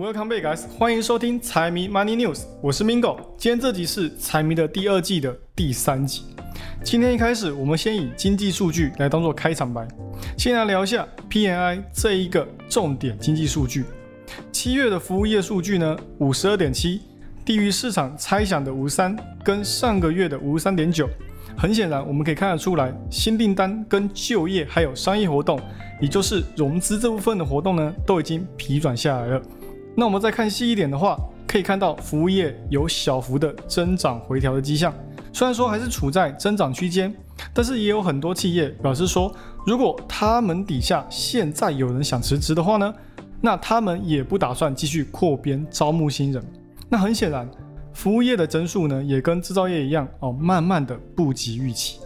[0.00, 0.66] Welcome back, guys！
[0.78, 3.18] 欢迎收听财迷 Money News，我是 Mingo。
[3.36, 6.22] 今天这集是财迷的第二季的第三集。
[6.82, 9.86] 今天一开始，我们先以经济数据来当做开场白，
[10.38, 13.84] 先来聊一下 PNI 这一个重点经济数据。
[14.50, 17.02] 七月的服务业数据呢，五十二点七，
[17.44, 19.14] 低于市场猜想的五十三，
[19.44, 21.06] 跟上个月的五十三点九。
[21.58, 25.60] 很显然，我们可以看得出来，新订单跟就业还有商业活动，
[26.00, 29.42] 也就是融资这部分的活动呢，都已经疲软下来了。
[29.96, 34.94] 那我们再看细一点的话，可以看到服务业有小幅的增长回调的迹象。
[35.32, 37.14] 虽然说还是处在增长区间，
[37.52, 39.32] 但是也有很多企业表示说，
[39.66, 42.92] 如果他们底下现在有人想辞职的话呢，
[43.40, 46.42] 那他们也不打算继续扩编招募新人。
[46.88, 47.48] 那很显然，
[47.92, 52.00] 服务业的增速呢，也跟制造业一样哦，慢慢的不及预期，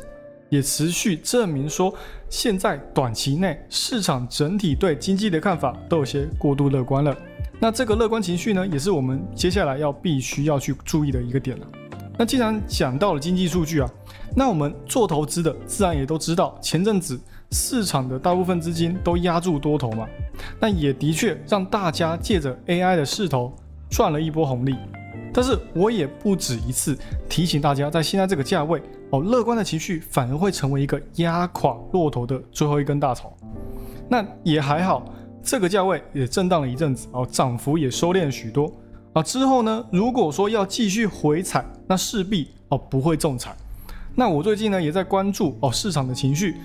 [0.51, 1.95] 也持续证明说，
[2.29, 7.17] 现在短期内市场整体对经济的看法都有些过度乐观了。
[7.61, 11.67] 那这个乐观情绪呢，也是我们接下来要必须要去注意的一个点了。
[12.19, 13.91] 那既然讲到了经济数据啊，
[14.37, 17.19] 那我们做投资的自然也都知道，前阵子
[17.51, 20.07] 市场的大部分资金都压住多头嘛，
[20.61, 23.53] 那也的确让大家借着 AI 的势头
[23.91, 24.77] 赚了一波红利。
[25.33, 26.97] 但是我也不止一次
[27.29, 33.37] 提醒大家，在现在这个价位哦，乐观的情绪反而会成为一个压垮骆驼的最后一根大草。
[34.09, 35.05] 那也还好，
[35.45, 38.73] 这个价位也震荡了一阵子哦，涨幅也收敛许多。
[39.13, 39.85] 啊，之后呢？
[39.93, 43.55] 如果说要继续回踩，那势必哦不会中彩。
[44.17, 46.57] 那我最近呢也在关注哦市场的情绪。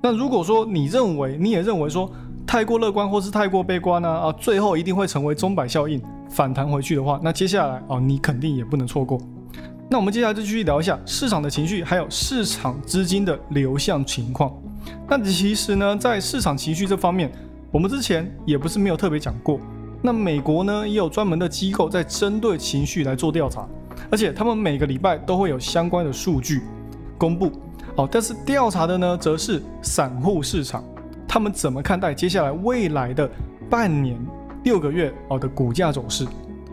[0.00, 2.10] 那如果说你认为你也认为说
[2.44, 4.08] 太过乐观或是太过悲观呢？
[4.08, 9.20] 啊，最后一定会成为钟摆效应反弹回去的话，那接下来哦你肯定也不能错过。
[9.88, 14.50] 那我们接下来就继续聊一下市场的情绪，还有市场资金的流向情况。
[15.06, 17.30] 那其实呢，在市场情绪这方面，
[17.72, 19.58] 我们之前也不是没有特别讲过。
[20.02, 23.66] 那美国呢也有专门的机构在针对情绪来做调查，
[24.10, 26.60] 而且他们每个礼拜都会有相关的数据
[27.16, 27.50] 公布。
[27.96, 30.84] 好，但是调查的呢则是散户市场，
[31.26, 33.30] 他们怎么看待接下来未来的
[33.70, 34.18] 半年、
[34.64, 36.26] 六个月哦的股价走势？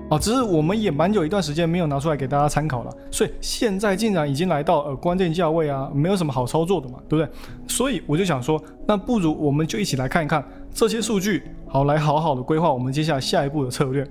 [0.10, 7.32] 啊，只是我们也蛮久一段时间没有拿出来给大家参考了，所以现在竟然已经来到呃关键价位啊，没有什么好操作的嘛，对不对？
[7.68, 10.44] 所以我就想说，那不如我们就一起来看一看
[10.74, 14.06] 这些数据，好来好好的规划我们接下来下一步的策略。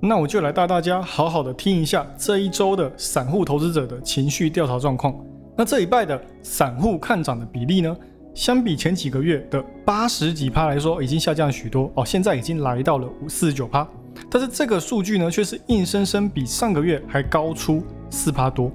[0.00, 5.14] 那我就来带大家好好的听一下这一周的散户投资者的情绪调查状况。
[5.56, 7.96] 那这一拜的散户看涨的比例呢，
[8.34, 13.86] 相比前几个月的八十几趴来说，已经下降许多哦，现在已经来到了五四九趴。
[14.30, 18.70] 但是这个数据呢，却是硬生生比上个月还高出四趴多，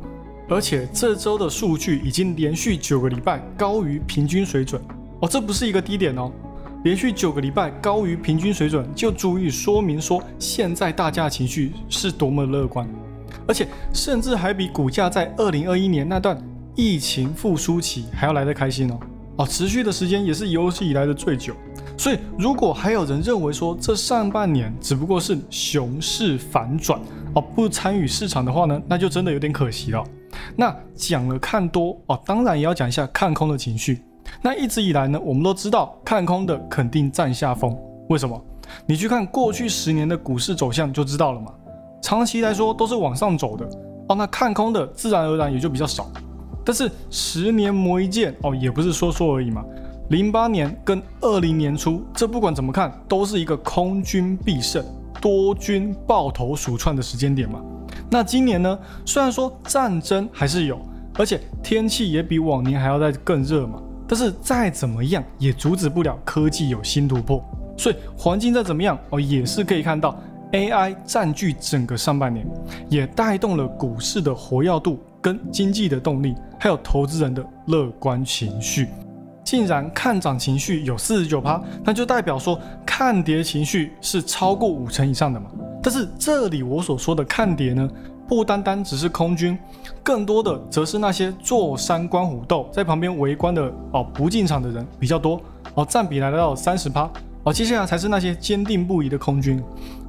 [0.50, 4.82] 而且这周的数据已经连续九个礼拜高于平均水准。
[5.20, 6.32] 哦，这不是一个低点哦，
[6.84, 12.88] 连续九个礼拜高于平均水准，就足以说明说现在大家的情绪是多么乐观，
[13.48, 16.38] 而且甚至还比股价在二零二一年那段
[16.76, 19.00] 疫情复苏期还要来得开心哦，
[19.38, 21.54] 哦，持续的时间也是有史以来的最久。
[21.98, 27.00] 所以，如果还有人认为说这上半年只不过是熊市反转
[27.36, 30.04] 哦，不参与市场的话呢，那就真的有点可惜了。
[30.56, 34.04] 那讲了看多哦，当然也要讲一下看空的情绪。
[34.42, 37.78] 那一直以来呢，我们都知道看空的肯定占下风。
[38.10, 38.42] 为什么？
[38.86, 41.52] 你去看过去十年的股市走向就知道了嘛。
[42.02, 43.66] 长期来说都是往上走的
[44.08, 46.10] 哦，那看空的自然而然也就比较少。
[46.66, 49.64] 但是十年磨一剑哦，也不是说说而已嘛。
[50.14, 54.86] 零八年跟二零年初，这不管怎么看，都是一个空军必胜、
[55.20, 57.60] 多军抱头鼠窜的时间点嘛。
[58.12, 58.78] 那今年呢？
[59.08, 60.80] 虽然说战争还是有，
[61.16, 67.44] 而且天气也比往年还要再更热嘛，但是再怎么样也阻止不了科技有新突破。
[67.76, 70.16] 所以环境再怎么样哦，也是可以看到
[70.52, 72.48] AI 占据整个上半年，
[72.88, 78.90] 也带动了股市的活跃度、跟经济的动力，还有投资人的乐观情绪。
[79.44, 85.48] 竟然看涨情绪有四十九趴，那就代表说看跌情绪是超过五成以上的嘛。
[85.82, 87.90] 但是这里我所说的看跌呢，
[88.26, 89.58] 不单单只是空军，
[90.02, 95.42] 更多的则是那些坐山观虎斗，在旁边围观的哦不进场的人比较多
[95.74, 97.10] 哦，占比来到了三十趴
[97.44, 97.52] 哦。
[97.52, 99.62] 接下来才是那些坚定不移的空军，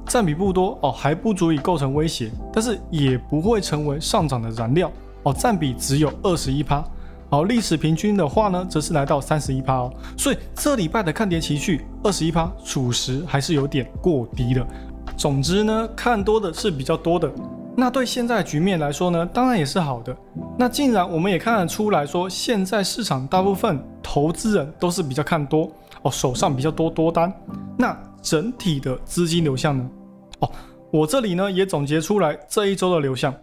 [0.07, 4.89] 占比不多哦，还不足以构成威胁，但是也不会成为上涨的燃料
[5.23, 6.81] 哦，占比只有二十一趴。
[7.35, 14.65] 好，历史平均的话呢，则是来到三十一趴哦，所以这礼拜的看跌情绪二十一趴，属实还是有点过低了。
[15.17, 17.29] 总之呢，看多的是比较多的，
[17.75, 20.15] 那对现在局面来说呢，当然也是好的。
[20.57, 25.69] 那既然我们也看得出来说，现在市场大部分投资人都是比较看多
[26.03, 27.29] 哦，手上比较多多单，
[27.77, 29.89] 那整体的资金流向呢，
[30.39, 30.49] 哦，
[30.89, 33.35] 我这里呢也总结出来这一周的流向。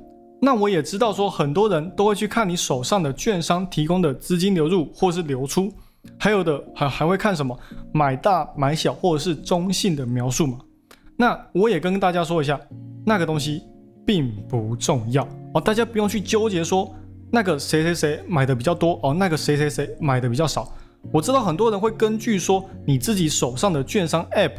[0.45, 5.73] 那我也知道说很多人都会去看你手上的券商提供的资金流入或是流出，
[6.19, 7.57] 还有的还还会看什么
[7.93, 10.59] 买大买小或者是中性的描述嘛。
[11.17, 12.61] 那我也跟大家说一下，
[13.07, 13.63] 那个东西
[14.05, 15.23] 并不重要
[15.55, 16.93] 哦，大家不用去纠结说
[17.31, 20.75] 那个谁谁谁买的比较多哦，那个谁谁谁买的比较少。
[21.13, 24.55] 我知道很多人会根据说你自己手上的券商 App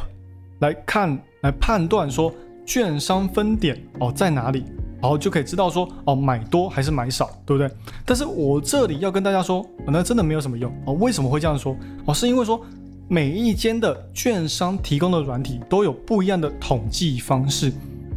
[0.60, 2.34] 来看来判断说
[2.66, 4.64] 券商分点哦在哪里，
[5.04, 7.70] 然后就可以知道说哦买多还是买少，对不对？
[8.06, 10.94] 但是我这里要跟大家说，那真的没有什么用哦。
[10.94, 11.76] 为什么会这样说？
[12.06, 12.60] 哦，是因为说。
[13.10, 17.72] 每一间的券商提供的软体都有不一样的统计方式，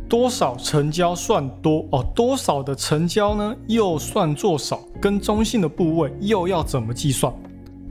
[0.09, 7.31] 多少成交算多哦，多少的成交呢又算做少，跟中性的部位又要怎么计算，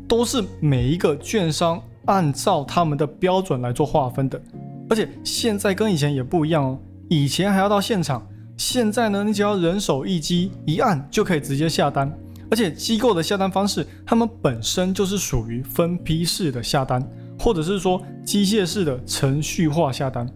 [0.07, 4.41] 都是每一个券商按照他们的标准来做划分的。
[4.89, 8.25] 而且现在跟以前也不一样哦，以前还要到现场，
[8.57, 12.11] 现在呢，你只要人手一机一按就可以直接下单。
[12.49, 17.01] 而且机构的下单方式，他们本身就是属于分批式的下单，
[17.39, 20.29] 或者是说机械式的程序化下单。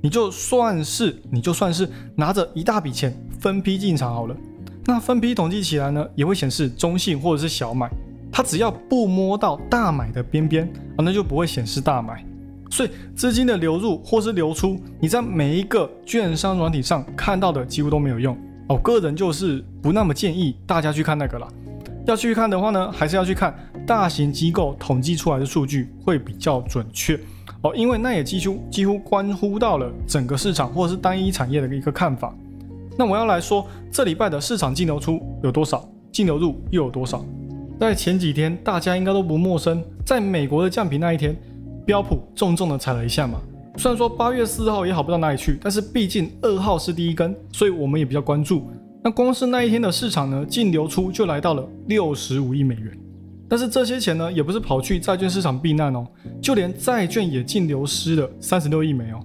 [0.00, 4.36] 你就算是你就算是拿着一大笔钱分批进场好了，
[4.84, 7.90] 那分批统计起来呢，也会显示中性或者是小买。
[8.30, 10.64] 它只要不摸到大买的边边
[10.96, 12.24] 啊，那就不会显示大买。
[12.70, 18.36] 所以资金的流入或是流出，你在每一个券商软体上看到的几乎都没有用。
[18.68, 21.48] 哦，个人就是不那么建议大家去看那个了。
[22.04, 23.54] 要去看的话呢，还是要去看
[23.86, 27.18] 大型机构统计出来的数据会比较准确
[27.62, 32.34] 哦，因为那也几乎几乎关乎到了整个市场或者是单一产业的一个看法。
[32.96, 37.24] 那我要来说，这礼拜的市场净流出有多少，净流入又有多少？
[37.78, 41.36] 在前几天大家应该都不陌生，在美国的降频那一天，
[41.86, 43.40] 标普重重的踩了一下嘛。
[43.78, 48.68] 虽然说八月四号也好不到哪里去，但是毕竟二号是第一根，所以我们也比较关注。
[49.04, 52.98] 那光是那一天的市场呢，净流出就来到了六十五亿美元。
[53.48, 56.04] 但是这些钱呢，也不是跑去债券市场避难哦，
[56.42, 59.20] 就连债券也净流失了三十六亿美哦。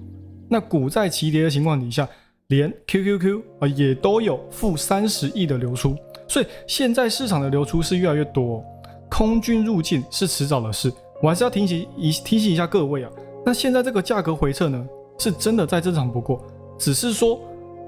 [0.48, 2.08] 那股债齐跌的情况底下，
[2.50, 5.96] 连 QQQ 啊也都有负三十亿的流出。
[6.28, 8.64] 所以现在市场的流出是越来越多，
[9.10, 10.92] 空军入境是迟早的事。
[11.22, 13.12] 我还是要提醒一提醒一下各位啊。
[13.46, 14.86] 那现在这个价格回撤呢，
[15.18, 16.42] 是真的再正常不过，
[16.78, 17.40] 只是说，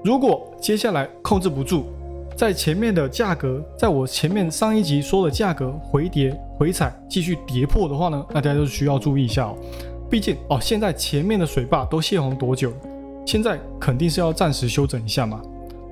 [0.02, 1.84] 如果接下来控制不住，
[2.36, 9.56] 在前面的价格，在我前面上一集说的价格回跌回踩继续跌破的话呢，那大家就需要注意一下哦。
[10.10, 12.72] 毕竟哦，现在前面的水坝都泄洪多久？
[13.24, 15.40] 现在肯定是要暂时休整一下嘛。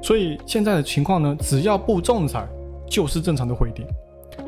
[0.02, 2.44] 所以现在的情况呢，只要不重踩，
[2.86, 3.86] 就是正常的回跌。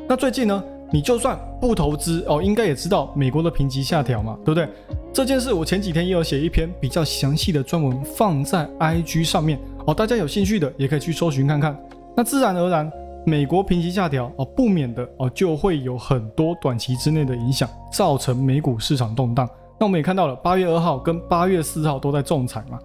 [0.09, 0.63] 那最近呢？
[0.95, 4.69] 你就算不投资哦，应该也知道美国的评级下调嘛，对不对？
[5.13, 11.77] 这件事我前几天也有写一篇比较详细的专文放在 IG 上面哦，大家有兴趣的也可以去搜寻看看。
[12.17, 12.89] 那自然而然，
[13.27, 19.51] 美国评级下调哦，不免的哦，就会有很多短期之内的影响，造成美股市场动荡。
[19.81, 22.79] 那我们也看到了，八月二号跟八月四号都在重踩嘛，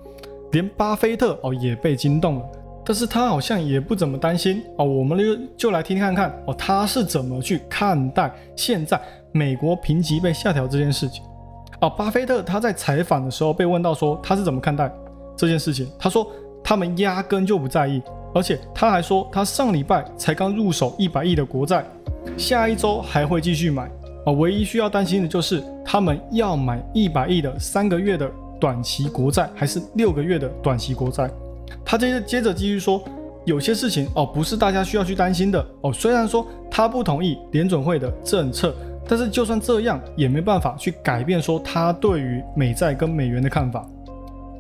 [0.52, 2.46] 连巴菲特哦也被惊动了。
[2.90, 9.00] 但是他好像也不怎么担心哦，我们就就来听听看看哦，他是怎么去看待现在
[9.32, 11.24] 美国评级被下调这件事情
[11.82, 11.90] 哦。
[11.92, 14.92] 巴菲特他在采访的时候被问到说他是怎么看待
[15.38, 16.26] 这件事情，他说
[16.64, 18.02] 他们压根就不在意，
[18.34, 21.86] 而且他还说他上礼拜才刚入手一百亿的国债，
[22.38, 23.84] 下一周还会继续买
[24.26, 28.28] 啊，唯一需要担心的就是他们要买一百亿的三个月的
[28.60, 31.30] 短期国债还是六个月的短期国债。
[31.86, 33.04] 他接着接着继续说，
[33.46, 35.92] 有些事情哦不是大家需要去担心的哦。
[35.92, 38.76] 虽然说他不同意联准会的政策，
[39.08, 43.88] 但是就算这样也没办法去改变说他对于美债跟美元的看法。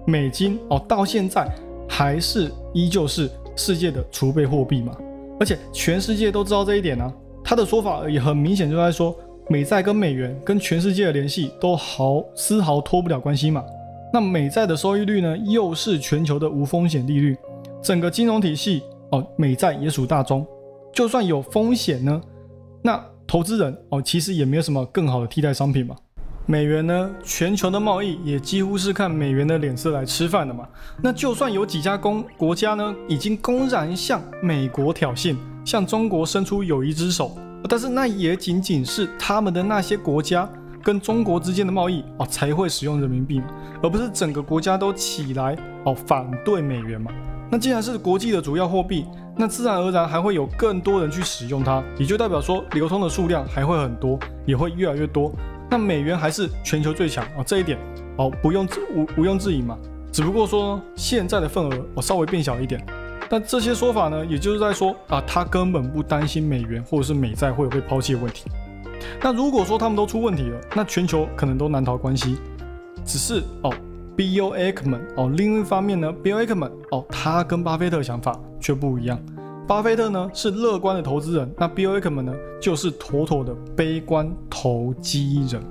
[0.05, 1.47] 美金哦到现在
[1.87, 4.95] 还是依旧是世界的储备货币嘛，
[5.39, 7.13] 而且全世界都知道这一点呢。
[7.43, 9.15] 他的说法也很明显就在说，
[9.49, 13.63] 美债跟美元跟全世界的联系都毫丝毫脱不了关系嘛。
[14.11, 17.37] 那美债的收益率呢，又是全球的无风险利率，
[17.81, 20.45] 整个金融体系哦，美债也属大宗。
[20.91, 22.19] 就算有风险呢，
[22.81, 25.95] 那投资人哦，其实也没有什么更好的替代商品嘛。
[26.47, 30.67] 美元呢，全球的贸易也几乎是看美元的脸色来吃饭的嘛。
[31.03, 37.37] 那就算有几家公国家呢，已经公然向美国挑衅，向中国伸出友谊之手，
[37.69, 40.49] 但是那也仅仅是他们的那些国家。
[40.83, 43.47] 跟中国之间的贸易哦才会使用人民币嘛，
[43.83, 45.55] 而不是整个国家都起来
[45.85, 47.11] 哦反对美元嘛。
[47.51, 49.05] 那既然是国际的主要货币，
[49.35, 55.31] 那自然而然还会有更多人去使用它，也就代表说流通的数量还会很多，也会越来越多。
[55.69, 57.77] 那美元还是全球最强哦，这一点
[58.17, 59.77] 哦不用置无毋庸置疑嘛。
[60.11, 62.83] 只不过说现在的份额我稍微变小一点。
[63.31, 68.49] 但这些说法呢，也就是在说啊，他根本不担心美元或者是美债会有被抛弃的问题。
[69.21, 72.37] 那如果说他们都出问题了，那全球可能都难逃关系。
[73.05, 73.73] 只是哦
[74.15, 79.19] ，Bill Ackman 哦，另一方面呢，Bill Ackman 哦，他跟巴菲特想法却不一样。
[79.67, 85.61] 巴菲特呢是乐观的投资人，那 Bill Ackman 呢就是妥妥的悲观投机人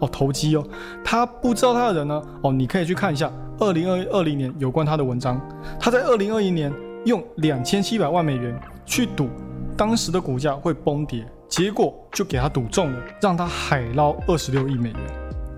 [0.00, 0.66] 哦，投机哦，
[1.04, 5.40] 他不知道他的人呢哦，你可以去看一下二零二二零年有关他的文章，
[5.80, 6.72] 他在二零二一年。
[7.04, 9.28] 用两千七百万美元去赌
[9.76, 11.22] 当时的股价会崩跌，
[11.56, 15.00] 结果就给他赌中了，让他海捞二十六亿美元，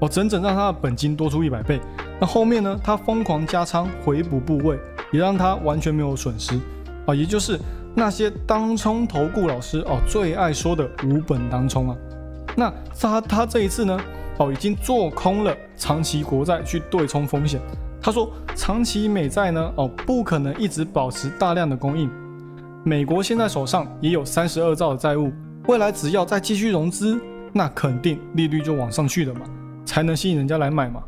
[0.03, 1.81] 哦，整整让他的本金多出一百倍。
[2.21, 4.79] 那后面呢，他疯狂加仓回补部位，
[5.11, 6.61] 也让他完全没有损失，
[7.07, 7.59] 啊，也就是
[7.95, 11.97] 那些当冲投顾老师哦最爱说的无本当冲啊。
[12.55, 13.99] 那他他这一次呢，
[14.37, 17.59] 哦，已经做空了长期国债去对冲风险。
[18.03, 19.73] 他说：“长期美债呢？
[19.77, 22.11] 哦，不可能一直保持大量的供应。
[22.85, 25.33] 美国现在手上也有三十二兆的债务，
[25.67, 27.21] 未来只要再继续融资，
[27.53, 29.41] 那肯定利率就往上去了嘛，
[29.85, 31.03] 才能吸引人家来买嘛。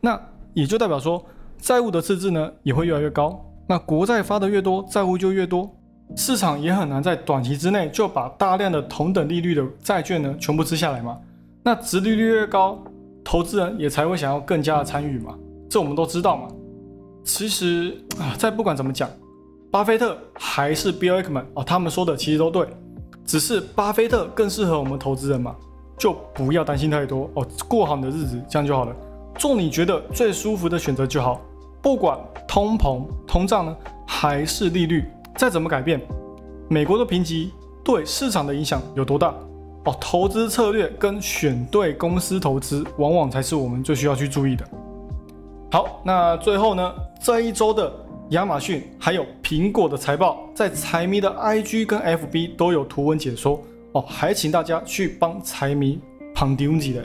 [0.00, 0.20] 那
[0.54, 1.24] 也就代表说，
[1.58, 3.40] 债务的赤字呢也会越来越高。
[3.68, 5.70] 那国债发的越多，债务就越多，
[6.16, 11.16] 市场也很难在短期之内就把大量的同等利率的债券呢全部吃下来嘛。
[11.62, 12.82] 那殖利率越高，
[13.22, 15.38] 投资人也才会想要更加的参与嘛。”
[15.70, 16.48] 这我们都知道嘛。
[17.24, 19.08] 其实啊，再不管怎么讲，
[19.70, 22.66] 巴菲特还是 Bill Ackman 哦，他们说的其实都对，
[23.24, 25.54] 只是巴菲特更适合我们投资人嘛，
[25.96, 28.94] 就不要担心太多哦，过好你的日子，这样就好了，
[29.36, 31.40] 做你觉得最舒服的选择就好。
[31.80, 33.76] 不管通膨、通胀呢，
[34.06, 35.04] 还是利率
[35.36, 36.00] 再怎么改变，
[36.68, 37.52] 美国的评级
[37.84, 39.34] 对市场的影响有多大
[39.84, 39.96] 哦？
[40.00, 44.64] 投资策略跟选对公司投资，往往才是我们最需要去注意的。
[45.72, 47.92] 好，那最后呢，这一周的
[48.32, 53.62] 亚马逊还有苹果的财报，在财迷的 IG 跟 FB 都有图文解说
[53.92, 56.00] 哦，还请大家去帮财迷
[56.34, 57.02] 旁听几嘞。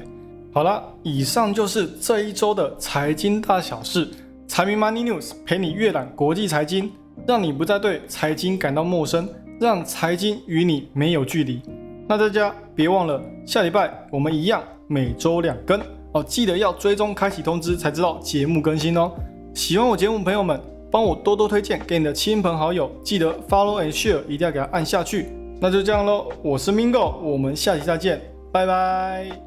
[0.54, 4.08] 好了，以上就是这一周的财经大小事，
[4.48, 6.90] 财迷 Money News 陪你阅览国际财经，
[7.28, 9.28] 让你不再对财经感到陌生，
[9.60, 11.62] 让财经与你没有距离。
[12.08, 15.78] 那大家别忘了，下礼拜我们一样每周两更。
[16.14, 19.12] 哦，记得要追踪开启通知，才知道节目更新哦。
[19.54, 20.58] 喜欢我节目朋友们，
[20.98, 25.28] 帮我多多推荐给你的亲朋好友，记得 follow and share，一定要给它按下去。
[25.62, 28.20] 那就这样喽，我是 Mingo，我们下期再见，
[28.52, 29.47] 拜拜。